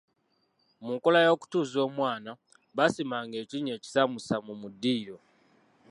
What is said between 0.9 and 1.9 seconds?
nkola y'okutuuza